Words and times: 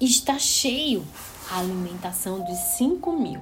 está 0.00 0.38
cheio 0.38 1.04
a 1.50 1.58
alimentação 1.58 2.44
dos 2.44 2.56
cinco 2.76 3.12
mil, 3.12 3.40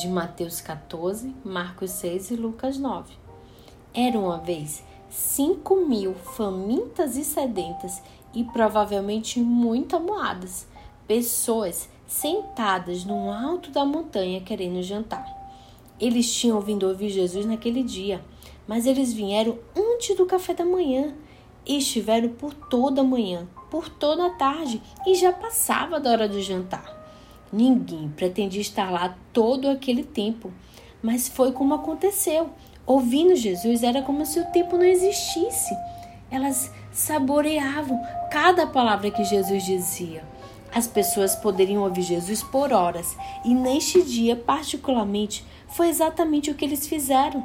de 0.00 0.08
Mateus 0.08 0.60
14, 0.60 1.34
Marcos 1.44 1.90
6 1.90 2.30
e 2.30 2.36
Lucas 2.36 2.78
9. 2.78 3.12
Era 3.92 4.18
uma 4.18 4.38
vez 4.38 4.82
cinco 5.10 5.76
mil 5.76 6.14
famintas 6.14 7.16
e 7.16 7.24
sedentas 7.24 8.00
e 8.32 8.42
provavelmente 8.42 9.38
muito 9.38 9.94
amuadas, 9.94 10.66
pessoas 11.06 11.90
sentadas 12.06 13.04
no 13.04 13.30
alto 13.30 13.70
da 13.70 13.84
montanha 13.84 14.40
querendo 14.40 14.82
jantar. 14.82 15.26
Eles 16.00 16.32
tinham 16.34 16.58
vindo 16.62 16.88
ouvir 16.88 17.10
Jesus 17.10 17.44
naquele 17.44 17.82
dia, 17.82 18.24
mas 18.66 18.86
eles 18.86 19.12
vieram 19.12 19.58
antes 19.76 20.16
do 20.16 20.24
café 20.24 20.54
da 20.54 20.64
manhã 20.64 21.14
e 21.66 21.76
estiveram 21.76 22.30
por 22.30 22.54
toda 22.54 23.02
a 23.02 23.04
manhã, 23.04 23.46
por 23.72 23.88
toda 23.88 24.26
a 24.26 24.30
tarde 24.30 24.82
e 25.06 25.14
já 25.14 25.32
passava 25.32 25.98
da 25.98 26.10
hora 26.10 26.28
do 26.28 26.42
jantar. 26.42 26.84
Ninguém 27.50 28.10
pretendia 28.10 28.60
estar 28.60 28.90
lá 28.90 29.16
todo 29.32 29.66
aquele 29.66 30.04
tempo, 30.04 30.52
mas 31.02 31.26
foi 31.26 31.52
como 31.52 31.72
aconteceu. 31.72 32.50
Ouvindo 32.84 33.34
Jesus 33.34 33.82
era 33.82 34.02
como 34.02 34.26
se 34.26 34.38
o 34.38 34.44
tempo 34.50 34.76
não 34.76 34.84
existisse. 34.84 35.74
Elas 36.30 36.70
saboreavam 36.92 37.98
cada 38.30 38.66
palavra 38.66 39.10
que 39.10 39.24
Jesus 39.24 39.64
dizia. 39.64 40.22
As 40.74 40.86
pessoas 40.86 41.34
poderiam 41.34 41.82
ouvir 41.82 42.02
Jesus 42.02 42.42
por 42.42 42.74
horas, 42.74 43.16
e 43.42 43.54
neste 43.54 44.02
dia, 44.02 44.36
particularmente, 44.36 45.46
foi 45.68 45.88
exatamente 45.88 46.50
o 46.50 46.54
que 46.54 46.64
eles 46.66 46.86
fizeram. 46.86 47.42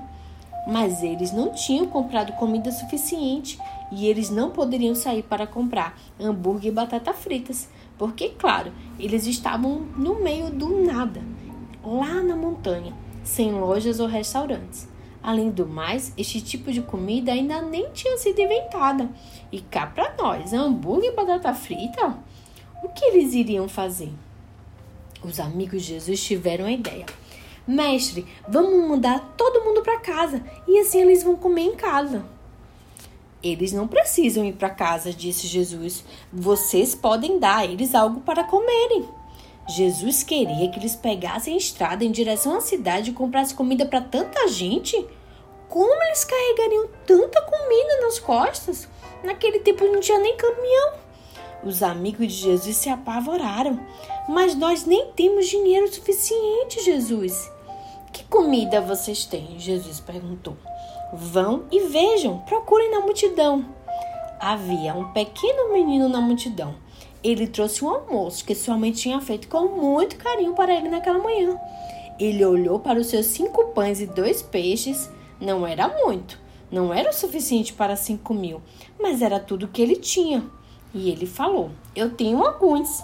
Mas 0.68 1.02
eles 1.02 1.32
não 1.32 1.54
tinham 1.54 1.88
comprado 1.88 2.34
comida 2.34 2.72
suficiente 2.72 3.58
e 3.90 4.06
eles 4.06 4.30
não 4.30 4.52
poderiam 4.52 4.94
sair 4.94 5.24
para 5.24 5.48
comprar 5.48 5.98
hambúrguer 6.20 6.72
e 6.72 6.76
batata 6.76 7.14
fritas, 7.14 7.70
porque, 7.98 8.30
claro, 8.30 8.74
eles 9.00 9.26
estavam 9.26 9.80
no 9.96 10.22
meio 10.22 10.50
do 10.50 10.84
nada, 10.84 11.22
lá 11.82 12.22
na 12.22 12.36
montanha, 12.36 12.94
sem 13.24 13.54
lojas 13.54 14.02
ou 14.02 14.08
restaurantes. 14.08 14.90
Além 15.24 15.50
do 15.50 15.66
mais, 15.66 16.14
este 16.18 16.42
tipo 16.42 16.72
de 16.72 16.82
comida 16.82 17.32
ainda 17.32 17.62
nem 17.62 17.90
tinha 17.92 18.18
sido 18.18 18.40
inventada. 18.40 19.10
E 19.52 19.62
cá 19.62 19.88
para 19.88 20.16
nós, 20.18 20.54
hambúrguer 20.54 21.12
e 21.12 21.16
batata 21.16 21.54
frita? 21.54 22.18
O 22.84 22.90
que 22.90 23.06
eles 23.06 23.34
iriam 23.34 23.68
fazer? 23.68 24.12
Os 25.24 25.40
amigos 25.40 25.84
de 25.84 25.94
Jesus 25.94 26.24
tiveram 26.24 26.66
a 26.66 26.72
ideia. 26.72 27.06
Mestre, 27.68 28.26
vamos 28.48 28.88
mandar 28.88 29.34
todo 29.36 29.66
mundo 29.66 29.82
para 29.82 30.00
casa 30.00 30.42
e 30.66 30.80
assim 30.80 31.02
eles 31.02 31.22
vão 31.22 31.36
comer 31.36 31.64
em 31.64 31.76
casa. 31.76 32.24
Eles 33.44 33.74
não 33.74 33.88
precisam 33.88 34.46
ir 34.46 34.54
para 34.54 34.70
casa, 34.70 35.12
disse 35.12 35.48
Jesus. 35.48 36.04
Vocês 36.32 36.96
podem 36.96 37.38
dar 37.40 37.58
a 37.58 37.66
eles 37.66 37.94
algo 37.94 38.22
para 38.22 38.44
comerem. 38.46 39.06
Jesus 39.68 40.24
queria 40.24 40.70
que 40.70 40.80
eles 40.80 40.96
pegassem 40.96 41.54
a 41.54 41.58
estrada 41.58 42.06
em 42.06 42.12
direção 42.12 42.56
à 42.56 42.62
cidade 42.62 43.12
e 43.12 43.14
comprassem 43.14 43.56
comida 43.56 43.86
para 43.86 44.00
tanta 44.00 44.48
gente. 44.48 45.06
Como 45.68 46.04
eles 46.04 46.24
carregariam 46.24 46.88
tanta 47.06 47.42
comida 47.42 48.02
nas 48.02 48.18
costas? 48.18 48.88
Naquele 49.24 49.60
tempo 49.60 49.84
não 49.86 50.00
tinha 50.00 50.20
nem 50.20 50.38
caminhão. 50.38 50.94
Os 51.64 51.84
amigos 51.84 52.28
de 52.28 52.44
Jesus 52.44 52.78
se 52.78 52.90
apavoraram. 52.90 53.78
Mas 54.30 54.56
nós 54.56 54.86
nem 54.86 55.12
temos 55.12 55.48
dinheiro 55.48 55.94
suficiente, 55.94 56.84
Jesus. 56.84 57.52
Que 58.12 58.24
comida 58.26 58.82
vocês 58.82 59.26
têm? 59.26 59.60
Jesus 59.60 60.00
perguntou. 60.00 60.58
Vão 61.14 61.64
e 61.72 61.82
vejam, 61.88 62.40
procurem 62.40 62.92
na 62.92 63.02
multidão. 63.02 63.66
Havia 64.40 64.94
um 64.94 65.12
pequeno 65.14 65.72
menino 65.74 66.10
na 66.10 66.22
multidão. 66.22 66.76
Ele 67.24 67.48
trouxe 67.48 67.84
um 67.84 67.90
almoço 67.90 68.46
que 68.46 68.54
sua 68.54 68.78
mãe 68.78 68.92
tinha 68.92 69.20
feito 69.20 69.48
com 69.48 69.68
muito 69.68 70.18
carinho 70.18 70.54
para 70.54 70.74
ele 70.74 70.90
naquela 70.90 71.20
manhã. 71.20 71.60
Ele 72.20 72.46
olhou 72.46 72.80
para 72.80 73.00
os 73.00 73.08
seus 73.08 73.28
cinco 73.28 73.68
pães 73.68 74.00
e 74.00 74.08
dois 74.08 74.42
peixes 74.42 75.10
não 75.40 75.66
era 75.66 75.88
muito, 75.88 76.40
não 76.72 76.94
era 76.94 77.10
o 77.10 77.14
suficiente 77.14 77.74
para 77.74 77.96
cinco 77.96 78.34
mil, 78.34 78.62
mas 79.00 79.22
era 79.22 79.40
tudo 79.40 79.68
que 79.68 79.82
ele 79.82 79.96
tinha. 79.96 80.44
E 80.94 81.10
ele 81.10 81.26
falou: 81.26 81.70
Eu 81.96 82.10
tenho 82.10 82.44
alguns. 82.44 83.04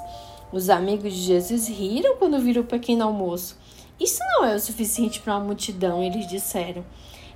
Os 0.51 0.69
amigos 0.69 1.13
de 1.13 1.21
Jesus 1.21 1.67
riram 1.67 2.17
quando 2.17 2.39
viram 2.39 2.61
o 2.61 2.65
pequeno 2.65 3.03
almoço. 3.03 3.57
Isso 3.99 4.19
não 4.35 4.45
é 4.45 4.55
o 4.55 4.59
suficiente 4.59 5.19
para 5.19 5.35
uma 5.35 5.45
multidão, 5.45 6.03
eles 6.03 6.27
disseram. 6.27 6.83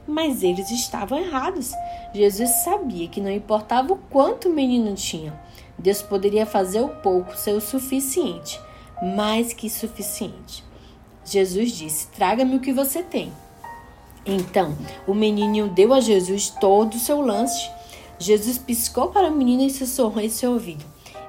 Mas 0.07 0.41
eles 0.43 0.71
estavam 0.71 1.17
errados. 1.17 1.73
Jesus 2.13 2.49
sabia 2.63 3.07
que 3.07 3.21
não 3.21 3.31
importava 3.31 3.93
o 3.93 3.97
quanto 4.09 4.47
o 4.49 4.53
menino 4.53 4.95
tinha, 4.95 5.37
Deus 5.77 6.01
poderia 6.01 6.45
fazer 6.45 6.81
o 6.81 6.89
pouco 6.89 7.37
ser 7.37 7.51
o 7.51 7.61
suficiente, 7.61 8.59
mais 9.01 9.53
que 9.53 9.69
suficiente. 9.69 10.63
Jesus 11.23 11.71
disse: 11.73 12.07
Traga-me 12.07 12.55
o 12.55 12.59
que 12.59 12.73
você 12.73 13.03
tem. 13.03 13.31
Então, 14.25 14.75
o 15.05 15.13
menininho 15.13 15.69
deu 15.69 15.93
a 15.93 15.99
Jesus 15.99 16.49
todo 16.49 16.95
o 16.95 16.99
seu 16.99 17.21
lanche. 17.21 17.69
Jesus 18.17 18.57
piscou 18.57 19.09
para 19.09 19.27
o 19.27 19.35
menino 19.35 19.63
e 19.63 19.69
sussurrou 19.69 20.21
em 20.21 20.29
seu 20.29 20.53
ouvido: 20.53 20.83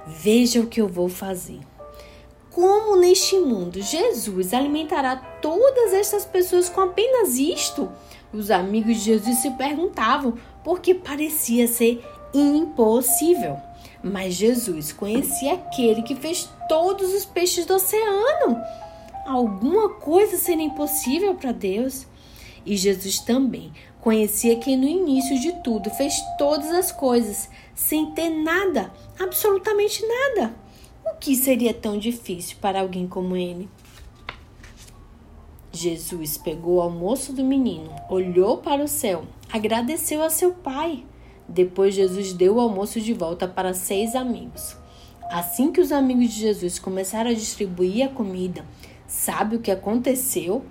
Veja 0.06 0.60
o 0.60 0.66
que 0.66 0.80
eu 0.80 0.88
vou 0.88 1.08
fazer. 1.08 1.60
Como 2.60 2.96
neste 2.96 3.38
mundo 3.38 3.80
Jesus 3.80 4.52
alimentará 4.52 5.14
todas 5.14 5.92
estas 5.92 6.24
pessoas 6.24 6.68
com 6.68 6.80
apenas 6.80 7.36
isto? 7.36 7.88
Os 8.32 8.50
amigos 8.50 8.96
de 8.96 9.02
Jesus 9.02 9.38
se 9.38 9.50
perguntavam, 9.52 10.36
porque 10.64 10.92
parecia 10.92 11.68
ser 11.68 12.04
impossível. 12.34 13.58
Mas 14.02 14.34
Jesus 14.34 14.92
conhecia 14.92 15.54
aquele 15.54 16.02
que 16.02 16.16
fez 16.16 16.50
todos 16.68 17.14
os 17.14 17.24
peixes 17.24 17.64
do 17.64 17.74
oceano. 17.76 18.60
Alguma 19.24 19.90
coisa 19.90 20.36
seria 20.36 20.64
impossível 20.64 21.36
para 21.36 21.52
Deus? 21.52 22.08
E 22.66 22.76
Jesus 22.76 23.20
também 23.20 23.72
conhecia 24.00 24.56
que 24.56 24.76
no 24.76 24.88
início 24.88 25.38
de 25.40 25.52
tudo 25.62 25.90
fez 25.90 26.12
todas 26.36 26.72
as 26.72 26.90
coisas, 26.90 27.48
sem 27.72 28.10
ter 28.14 28.30
nada, 28.30 28.92
absolutamente 29.16 30.04
nada. 30.04 30.67
Que 31.20 31.34
seria 31.34 31.74
tão 31.74 31.98
difícil 31.98 32.56
para 32.60 32.80
alguém 32.80 33.06
como 33.06 33.36
ele? 33.36 33.68
Jesus 35.72 36.38
pegou 36.38 36.76
o 36.76 36.80
almoço 36.80 37.32
do 37.32 37.44
menino, 37.44 37.90
olhou 38.08 38.58
para 38.58 38.82
o 38.82 38.88
céu, 38.88 39.24
agradeceu 39.52 40.22
a 40.22 40.30
seu 40.30 40.52
pai. 40.52 41.04
Depois, 41.48 41.94
Jesus 41.94 42.32
deu 42.32 42.56
o 42.56 42.60
almoço 42.60 43.00
de 43.00 43.12
volta 43.12 43.48
para 43.48 43.74
seis 43.74 44.14
amigos. 44.14 44.76
Assim 45.30 45.72
que 45.72 45.80
os 45.80 45.92
amigos 45.92 46.32
de 46.32 46.40
Jesus 46.40 46.78
começaram 46.78 47.30
a 47.30 47.34
distribuir 47.34 48.06
a 48.06 48.08
comida, 48.08 48.64
sabe 49.06 49.56
o 49.56 49.60
que 49.60 49.70
aconteceu? 49.70 50.64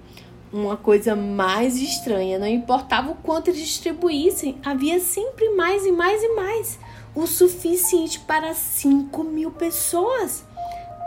uma 0.51 0.77
coisa 0.77 1.15
mais 1.15 1.75
estranha. 1.75 2.39
Não 2.39 2.47
importava 2.47 3.11
o 3.11 3.15
quanto 3.15 3.49
eles 3.49 3.59
distribuíssem, 3.59 4.57
havia 4.63 4.99
sempre 4.99 5.49
mais 5.49 5.85
e 5.85 5.91
mais 5.91 6.23
e 6.23 6.29
mais 6.29 6.79
o 7.17 7.25
suficiente 7.25 8.19
para 8.19 8.53
5 8.53 9.23
mil 9.23 9.50
pessoas. 9.51 10.45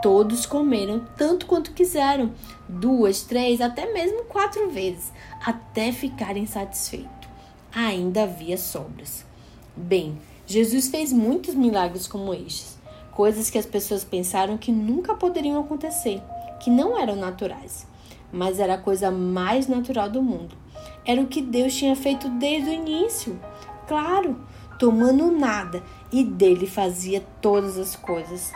Todos 0.03 0.45
comeram 0.45 1.07
tanto 1.17 1.47
quanto 1.47 1.73
quiseram, 1.73 2.33
duas, 2.69 3.23
três, 3.23 3.61
até 3.61 3.93
mesmo 3.93 4.25
quatro 4.25 4.71
vezes, 4.71 5.13
até 5.45 5.93
ficarem 5.93 6.47
satisfeitos. 6.47 7.29
Ainda 7.73 8.25
havia 8.25 8.59
sobras. 8.59 9.25
Bem, 9.77 10.19
Jesus 10.47 10.89
fez 10.89 11.13
muitos 11.13 11.55
milagres 11.55 12.09
como 12.09 12.35
estes, 12.35 12.77
coisas 13.13 13.49
que 13.49 13.59
as 13.59 13.67
pessoas 13.67 14.03
pensaram 14.03 14.59
que 14.59 14.73
nunca 14.73 15.15
poderiam 15.15 15.61
acontecer, 15.61 16.21
que 16.59 16.71
não 16.71 16.99
eram 16.99 17.15
naturais 17.15 17.87
mas 18.33 18.61
era 18.61 18.75
a 18.75 18.79
coisa 18.79 19.11
mais 19.11 19.67
natural 19.67 20.09
do 20.09 20.23
mundo. 20.23 20.55
Era 21.05 21.21
o 21.21 21.27
que 21.27 21.43
Deus 21.43 21.75
tinha 21.75 21.97
feito 21.97 22.29
desde 22.29 22.71
o 22.71 22.73
início. 22.73 23.39
Claro, 23.87 24.41
tomando 24.81 25.31
nada 25.31 25.83
e 26.11 26.25
dele 26.25 26.67
fazia 26.67 27.25
todas 27.41 27.79
as 27.79 27.95
coisas. 27.95 28.51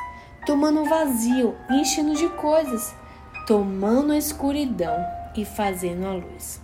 Tomando 0.44 0.80
o 0.80 0.84
vazio, 0.86 1.54
enchendo 1.70 2.14
de 2.14 2.28
coisas, 2.31 2.94
tomando 3.46 4.12
a 4.12 4.19
escuridão 4.19 4.96
e 5.37 5.44
fazendo 5.44 6.06
a 6.06 6.14
luz. 6.14 6.60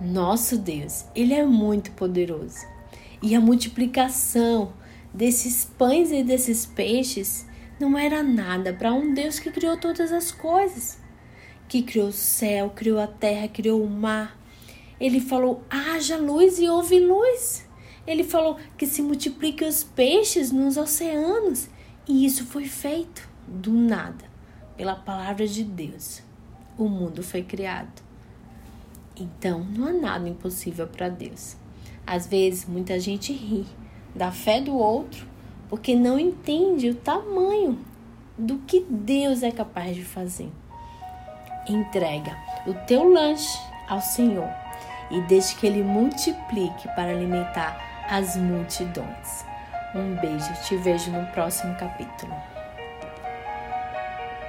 Nosso 0.00 0.58
Deus, 0.58 1.06
ele 1.14 1.34
é 1.34 1.44
muito 1.44 1.90
poderoso. 1.92 2.66
E 3.22 3.34
a 3.34 3.40
multiplicação 3.40 4.74
desses 5.12 5.64
pães 5.64 6.12
e 6.12 6.22
desses 6.22 6.66
peixes 6.66 7.46
não 7.80 7.98
era 7.98 8.22
nada 8.22 8.72
para 8.74 8.92
um 8.92 9.12
Deus 9.12 9.38
que 9.38 9.50
criou 9.50 9.76
todas 9.76 10.12
as 10.12 10.30
coisas 10.30 11.04
que 11.68 11.82
criou 11.82 12.08
o 12.08 12.12
céu, 12.12 12.70
criou 12.70 13.00
a 13.00 13.06
terra, 13.06 13.48
criou 13.48 13.82
o 13.82 13.90
mar. 13.90 14.38
Ele 15.00 15.20
falou: 15.20 15.64
haja 15.68 16.16
luz 16.16 16.58
e 16.58 16.68
houve 16.68 17.00
luz. 17.00 17.65
Ele 18.06 18.22
falou 18.22 18.56
que 18.76 18.86
se 18.86 19.02
multipliquem 19.02 19.66
os 19.66 19.82
peixes 19.82 20.52
nos 20.52 20.76
oceanos. 20.76 21.68
E 22.08 22.24
isso 22.24 22.44
foi 22.44 22.66
feito 22.66 23.28
do 23.46 23.72
nada, 23.72 24.24
pela 24.76 24.94
palavra 24.94 25.46
de 25.46 25.64
Deus. 25.64 26.22
O 26.78 26.88
mundo 26.88 27.22
foi 27.22 27.42
criado. 27.42 28.02
Então, 29.16 29.64
não 29.64 29.88
há 29.88 29.92
nada 29.92 30.28
impossível 30.28 30.86
para 30.86 31.08
Deus. 31.08 31.56
Às 32.06 32.26
vezes, 32.26 32.66
muita 32.66 33.00
gente 33.00 33.32
ri 33.32 33.66
da 34.14 34.30
fé 34.30 34.60
do 34.60 34.76
outro 34.76 35.26
porque 35.68 35.94
não 35.96 36.18
entende 36.18 36.90
o 36.90 36.94
tamanho 36.94 37.78
do 38.38 38.58
que 38.58 38.84
Deus 38.88 39.42
é 39.42 39.50
capaz 39.50 39.96
de 39.96 40.04
fazer. 40.04 40.50
Entrega 41.68 42.36
o 42.66 42.74
teu 42.86 43.10
lanche 43.10 43.58
ao 43.88 44.00
Senhor 44.00 44.48
e 45.10 45.20
deixe 45.22 45.56
que 45.56 45.66
Ele 45.66 45.82
multiplique 45.82 46.86
para 46.94 47.10
alimentar 47.10 47.95
as 48.08 48.36
multidões. 48.36 49.44
Um 49.94 50.14
beijo, 50.16 50.52
te 50.64 50.76
vejo 50.76 51.10
no 51.10 51.26
próximo 51.28 51.74
capítulo. 51.76 52.34